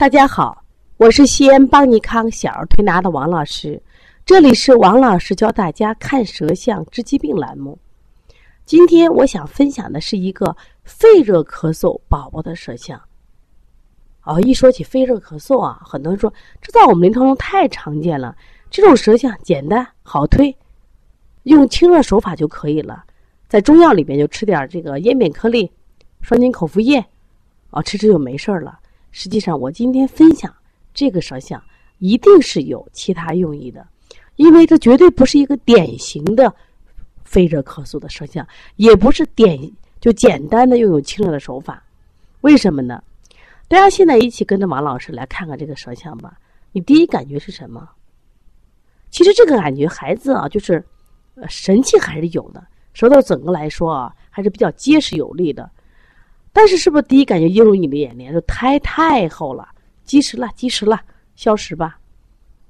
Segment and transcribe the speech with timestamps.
[0.00, 0.64] 大家好，
[0.96, 3.78] 我是西安邦尼康小儿推拿的王老师，
[4.24, 7.78] 这里是王老师教大家看舌象治疾病栏目。
[8.64, 12.98] 今天我想分享的是一个肺热咳嗽宝宝的舌象。
[14.22, 16.32] 哦，一说起肺热咳嗽啊，很多人说
[16.62, 18.34] 这在我们临床中太常见了。
[18.70, 20.56] 这种舌象简单好推，
[21.42, 23.04] 用清热手法就可以了。
[23.50, 25.70] 在中药里边就吃点这个咽扁颗粒、
[26.22, 27.04] 双金口服液，
[27.68, 28.79] 啊，吃吃就没事了。
[29.10, 30.54] 实际上，我今天分享
[30.94, 31.62] 这个舌象，
[31.98, 33.86] 一定是有其他用意的，
[34.36, 36.54] 因为这绝对不是一个典型的
[37.24, 38.46] 肺热咳嗽的舌象，
[38.76, 39.58] 也不是典
[40.00, 41.82] 就简单的用有清热的手法。
[42.40, 43.02] 为什么呢？
[43.68, 46.38] 大家现在一起跟着王老师来看看这个舌象吧。
[46.72, 47.88] 你第一感觉是什么？
[49.10, 50.84] 其实这个感觉，孩子啊，就是
[51.48, 55.68] 神气还是有的，舌头整个来说啊，还是比较结实有力的。
[56.52, 58.32] 但是，是不是第一感觉映入你的眼帘？
[58.32, 59.68] 就胎太厚了，
[60.04, 61.00] 积食了，积食了，
[61.36, 61.98] 消食吧。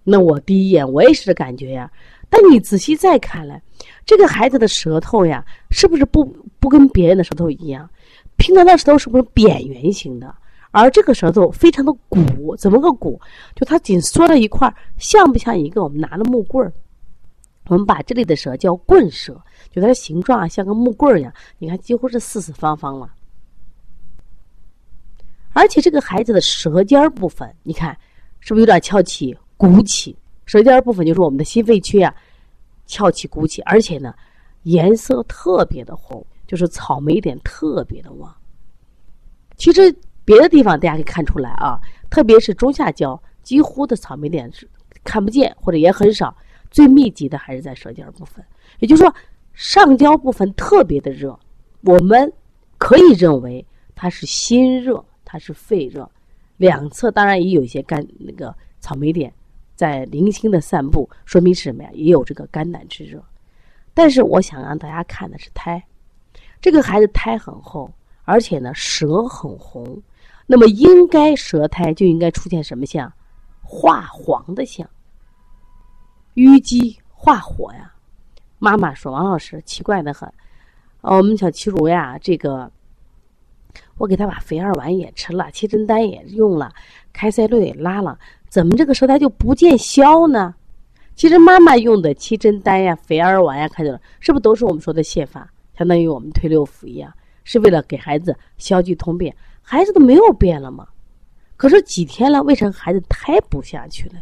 [0.05, 1.91] 那我第一眼我也是这感觉呀。
[2.29, 3.61] 但你仔细再看来，
[4.07, 6.25] 这个孩子的舌头呀，是不是不
[6.61, 7.89] 不跟别人的舌头一样？
[8.37, 10.33] 平常的舌头是不是扁圆形的？
[10.71, 13.21] 而这个舌头非常的鼓，怎么个鼓？
[13.57, 16.73] 就它紧缩在一块，像不像一个我们拿的木棍儿？
[17.67, 19.35] 我们把这里的舌叫棍舌，
[19.73, 21.33] 就它的形状啊像个木棍儿一样。
[21.59, 23.11] 你看，几乎是四四方方了。
[25.53, 27.97] 而且这个孩子的舌尖部分，你看
[28.41, 30.17] 是不是有点翘起、鼓起？
[30.47, 32.15] 舌尖部分就是我们的心肺区啊，
[32.87, 34.15] 翘起、鼓起，而且呢，
[34.63, 38.35] 颜色特别的红，就是草莓点特别的旺。
[39.57, 41.79] 其实别的地方大家可以看出来啊，
[42.11, 44.69] 特别是中下焦，几乎的草莓点是
[45.05, 46.35] 看不见或者也很少，
[46.71, 48.45] 最密集的还是在舌尖部分。
[48.79, 49.15] 也就是说，
[49.53, 51.39] 上焦部分特别的热，
[51.83, 52.33] 我们
[52.79, 53.65] 可以认为
[53.95, 55.05] 它是心热。
[55.33, 56.11] 它是肺热，
[56.57, 59.33] 两侧当然也有一些肝那个草莓点
[59.77, 61.91] 在零星的散布，说明是什么呀？
[61.93, 63.23] 也有这个肝胆之热。
[63.95, 65.81] 但是我想让大家看的是苔，
[66.61, 67.89] 这个孩子苔很厚，
[68.25, 70.03] 而且呢舌很红，
[70.49, 73.13] 那么应该舌苔就应该出现什么象？
[73.63, 74.91] 化黄的象，
[76.35, 77.95] 淤积化火呀。
[78.59, 80.29] 妈妈说：“王老师奇怪的很，
[81.03, 82.69] 我们小齐如呀，这个。”
[84.01, 86.73] 我给他把肥儿丸也吃了，七珍丹也用了，
[87.13, 88.19] 开塞露也拉了，
[88.49, 90.55] 怎么这个舌苔就不见消呢？
[91.15, 95.47] 其实妈妈用的七珍丹呀、肥儿丸呀，看见了是不是都是我们说的泻法，
[95.77, 97.13] 相当于我们推六腑一样，
[97.45, 99.37] 是为了给孩子消积通便。
[99.61, 100.89] 孩子都没有变了吗？
[101.59, 104.15] 可是几天了，为什么孩子胎不下去了？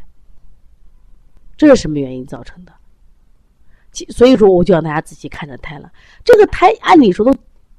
[1.57, 2.73] 这是什么原因造成的？
[4.09, 5.89] 所以说，我就让大家仔细看着胎了。
[6.25, 7.33] 这个胎按理说都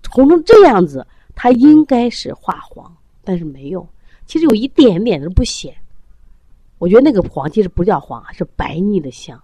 [0.10, 1.06] 红成这样子。
[1.42, 3.88] 它应该是化黄，但是没有，
[4.26, 5.74] 其实有一点点都不显。
[6.80, 9.42] 我觉得那个黄其实不叫黄，是白腻的象，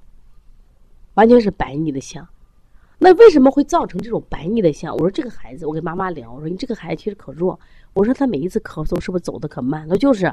[1.13, 2.27] 完全是白腻的象。
[2.97, 4.93] 那为什么会造成这种白腻的象？
[4.93, 7.57] 我说这个孩子，我跟妈妈聊，我说你这个孩子其实可弱。
[7.93, 9.87] 我说他每一次咳嗽是不是走的可慢？
[9.87, 10.25] 他就是，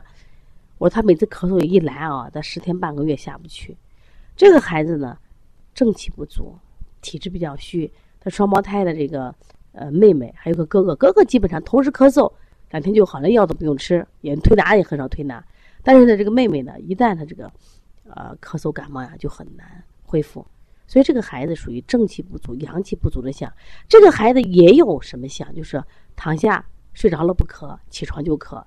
[0.78, 3.76] 我说他每次咳嗽一来啊，他十天半个月下不去。
[4.34, 5.16] 这个孩子呢，
[5.72, 6.56] 正气不足，
[7.00, 9.32] 体质比较虚，他双胞胎的这个。
[9.72, 12.30] 呃，妹妹还有个哥哥，哥哥基本上同时咳嗽，
[12.70, 15.44] 两天就好，了药都不用吃，也推拿也很少推拿。
[15.82, 17.50] 但是呢，这个妹妹呢，一旦她这个，
[18.04, 20.46] 呃，咳嗽感冒呀，就很难恢复。
[20.86, 23.50] 所以这个孩子属于正气不足、阳气不足的象。
[23.88, 25.54] 这个孩子也有什么象？
[25.54, 25.82] 就是
[26.14, 28.62] 躺下睡着了不咳，起床就咳。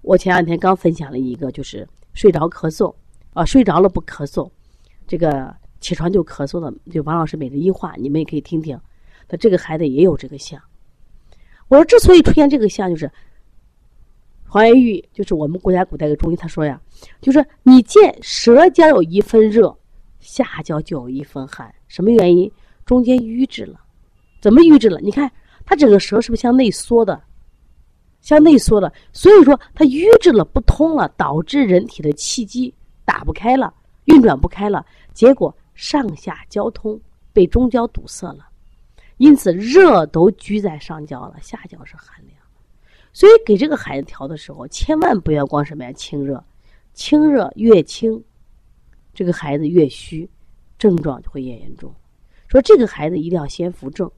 [0.00, 2.94] 我前两天刚分享了一个，就是睡着咳嗽，
[3.34, 4.50] 啊，睡着了不咳嗽，
[5.06, 8.80] 这个起床就咳嗽的，就王老师每日一话，你们也可以听听。
[9.28, 10.60] 那这个孩子也有这个象。
[11.68, 13.10] 我说，之所以出现这个象，就是
[14.46, 16.80] 黄元玉，就是我们国家古代的中医，他说呀，
[17.20, 19.76] 就是你见舌尖有一分热，
[20.20, 22.50] 下焦就有一分寒，什么原因？
[22.86, 23.78] 中间瘀滞了，
[24.40, 24.98] 怎么瘀滞了？
[25.00, 25.30] 你看
[25.66, 27.22] 他整个舌是不是向内缩的？
[28.20, 32.74] 向内缩了，所以说它瘀滞了，不通了，导致人体的气机
[33.04, 33.72] 打不开了，
[34.06, 34.84] 运转不开了，
[35.14, 37.00] 结果上下交通
[37.32, 38.48] 被中焦堵塞了。
[39.18, 42.38] 因此，热都居在上焦了，下焦是寒凉，
[43.12, 46.42] 所以给这个孩子调的时候，千万不要光什么呀清热，
[46.94, 48.24] 清热越清，
[49.12, 50.30] 这个孩子越虚，
[50.78, 51.92] 症状就会越严重。
[52.46, 54.10] 说这个孩子一定要先扶正，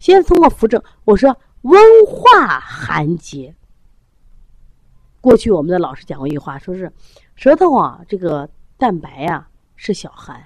[0.00, 0.82] 先通过扶正。
[1.04, 3.54] 我说温化寒结。
[5.20, 6.92] 过去我们的老师讲过一句话，说是
[7.36, 10.44] 舌头啊，这个蛋白呀是小寒，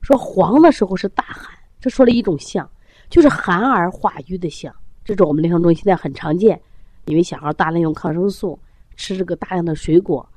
[0.00, 2.70] 说黄的时候是大寒，这说了一种象。
[3.14, 4.74] 就是寒而化瘀的象，
[5.04, 6.60] 这种我们临床中现在很常见，
[7.04, 8.58] 因为小孩大量用抗生素，
[8.96, 10.28] 吃这个大量的水果，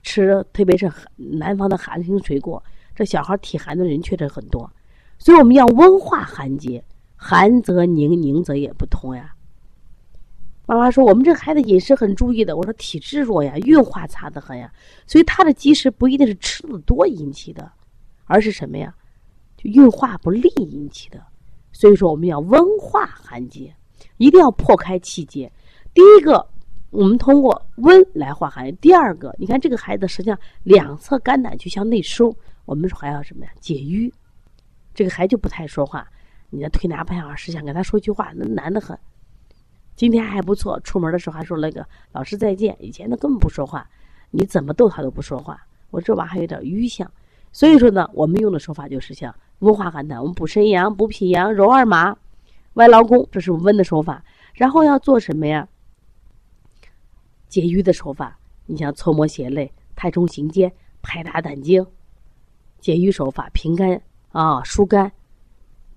[0.00, 2.62] 吃特别是南方的寒性水果，
[2.94, 4.70] 这小孩体寒的人确实很多，
[5.18, 6.84] 所以我们要温化寒结，
[7.16, 9.34] 寒则凝，凝则也不通呀。
[10.66, 14.72] 妈妈说：“我们这孩子饮食很注意的。”我说：“体质弱呀，运化差的很呀，
[15.04, 17.72] 所以他的积食不一定是吃的多引起的，
[18.26, 18.94] 而是什么呀？
[19.56, 21.20] 就运化不利引起的。
[21.72, 23.74] 所以说，我们要温化寒结，
[24.18, 25.50] 一定要破开气结。
[25.94, 26.46] 第一个，
[26.90, 32.34] 我们通过温来化寒；第二个，你看这个孩子实际上两侧肝胆去向内收，
[32.64, 33.50] 我们还要什么呀？
[33.60, 34.12] 解郁。
[34.94, 36.06] 这个孩子就不太说话，
[36.50, 38.98] 你的推拿派老师想跟他说句话，那难得很。”
[39.96, 42.74] 今天还不错，出门的时候还说那个老师再见。
[42.80, 43.88] 以前他根本不说话，
[44.30, 45.60] 你怎么逗他都不说话。
[45.90, 47.10] 我这娃还有点淤象，
[47.52, 52.16] 所以说呢，我们用的手法就是像温化寒的，我们补肾阳、补脾阳、揉二马、
[52.74, 54.24] 外劳宫，这是温的手法。
[54.54, 55.66] 然后要做什么呀？
[57.48, 60.70] 解郁的手法，你像搓摩胁肋、太冲行间、
[61.00, 61.84] 拍打胆经，
[62.80, 64.00] 解郁手法平肝
[64.30, 65.10] 啊、疏肝，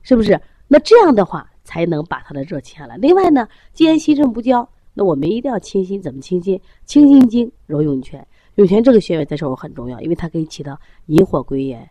[0.02, 0.40] 是不是？
[0.68, 1.48] 那这样的话。
[1.68, 2.96] 才能把他的热清下来。
[2.98, 6.00] 另外呢，既然心肾不交，那我们一定要清心。
[6.00, 6.62] 怎么清心？
[6.86, 8.24] 清心经，揉涌泉。
[8.58, 11.90] 涌泉这个穴位在这候很重要，因为它可以起到引火归元。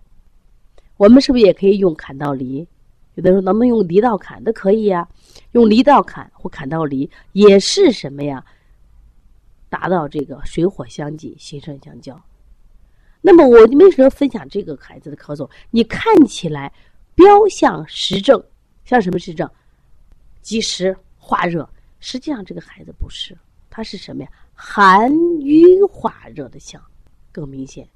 [0.96, 2.67] 我们是不是也可以用坎到离？
[3.14, 5.08] 有的时候能不能用离到坎都可以呀？
[5.52, 8.44] 用离到坎或坎到离也是什么呀？
[9.69, 12.20] 达到这个水火相济、心肾相交。
[13.20, 15.49] 那么我为什么分享这个孩子的咳嗽？
[15.70, 16.73] 你看起来
[17.14, 18.43] 标象实证，
[18.85, 19.49] 像什么实证？
[20.43, 21.69] 积食化热，
[22.00, 23.37] 实际上这个孩子不是，
[23.70, 24.29] 他是什么呀？
[24.55, 25.11] 寒
[25.41, 26.81] 瘀化热的象
[27.32, 27.88] 更明显，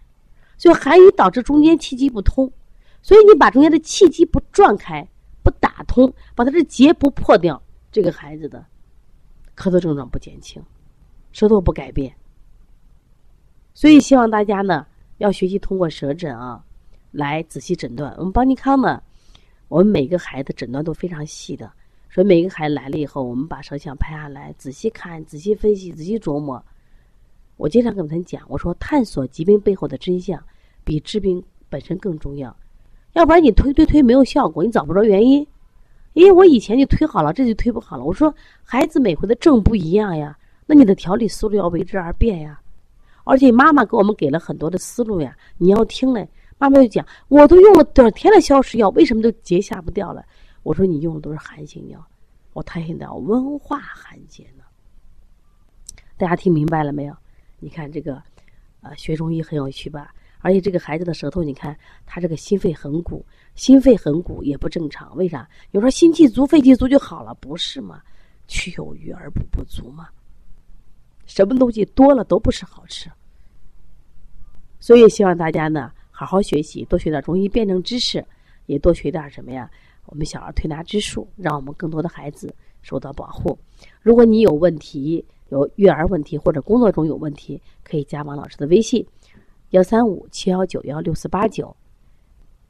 [0.56, 2.50] 所以寒瘀导致中间气机不通，
[3.02, 5.08] 所以你把中间的气机不转开、
[5.42, 8.64] 不打通，把它的结不破掉，这个孩子的
[9.56, 10.62] 咳嗽症状不减轻，
[11.32, 12.14] 舌头不改变。
[13.74, 14.86] 所以希望大家呢
[15.18, 16.64] 要学习通过舌诊啊
[17.12, 18.14] 来仔细诊断。
[18.18, 19.02] 我们邦尼康呢，
[19.68, 21.72] 我们每个孩子诊断都非常细的。
[22.10, 26.64] 所以每个孩子来了以后，我们把舌象拍下来，仔细看、仔细分析、仔细琢磨。
[27.56, 30.42] 我经常跟他们讲，我说探索疾病背后的真相，
[30.84, 32.56] 比治病本身更重要。
[33.18, 35.44] 要不然你推推推没有效果，你找不着原因。
[36.12, 38.04] 因为我以前就推好了，这就推不好了。
[38.04, 38.32] 我说
[38.62, 42.60] 孩子每回的症不一样呀，那你的调理思路要为之而变呀。
[43.24, 46.28] 而且妈妈给我们给了很多的思路呀，你要听嘞。
[46.58, 50.24] 妈妈就讲，我都用了多少天的消食药，为什么都结下不掉了？
[50.62, 52.00] 我说你用的都是寒性药，
[52.52, 54.62] 我太现在要温化寒结呢。
[56.16, 57.16] 大家听明白了没有？
[57.58, 58.22] 你看这个，
[58.80, 60.14] 呃，学中医很有趣吧？
[60.40, 61.76] 而且这个孩子的舌头，你看
[62.06, 63.24] 他这个心肺横鼓，
[63.54, 65.16] 心肺横鼓也不正常。
[65.16, 65.48] 为啥？
[65.72, 68.02] 有时候心气足、肺气足就好了，不是吗？
[68.46, 70.08] 去有余而补不足嘛。
[71.26, 73.10] 什么东西多了都不是好吃。
[74.80, 78.24] 所以希望大家呢，好好学习，多学点中医辩证知识，
[78.66, 79.70] 也多学点什么呀？
[80.06, 83.58] 我们小儿推拿之术，让我们更多的孩子受到保护。
[84.00, 89.06] 如果你有问题，有育儿问题或者工作中有问题，可以加王老师的微信：
[89.70, 91.76] 幺三五七幺九幺六四八九。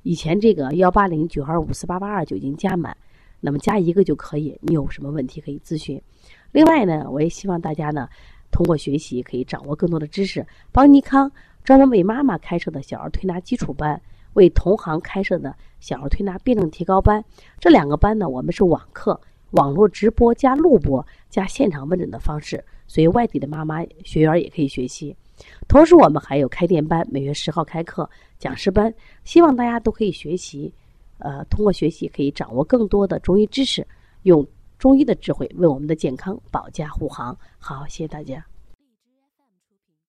[0.03, 2.97] 以前这个幺八零九二五四八八二就已经加满，
[3.41, 4.59] 那么加一个就可以。
[4.63, 6.03] 你有什么问题可以咨询。
[6.51, 8.09] 另外呢，我也希望大家呢，
[8.51, 10.45] 通过学习可以掌握更多的知识。
[10.73, 11.31] 邦尼康
[11.63, 14.01] 专门为妈妈开设的小儿推拿基础班。
[14.35, 17.25] 为同行开设的小儿推拿辩证提高班，
[17.61, 19.21] 这两个班呢，我们是网课、
[19.53, 25.17] 网络直播加录播加现场问诊的方式，所以外地的妈妈学员也可以学习。
[25.67, 28.93] 同时，我们还有开店班，每月十号开课讲师班，
[29.25, 30.73] 希望大家都可以学习。
[31.19, 33.87] 呃，通过学习可以掌握更多的中医知识，
[34.23, 34.47] 用
[34.79, 37.37] 中医的智慧为我们的健康保驾护航。
[37.59, 38.45] 好，谢谢大家。